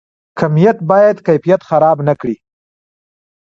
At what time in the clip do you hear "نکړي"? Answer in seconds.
2.07-2.35